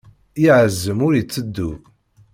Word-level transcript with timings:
Yeɛzem 0.41 0.99
ur 1.07 1.13
itteddu. 1.15 1.69